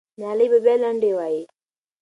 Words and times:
ملالۍ 0.19 0.47
به 0.51 0.59
بیا 0.65 0.75
لنډۍ 0.83 1.11
وایي. 1.15 1.41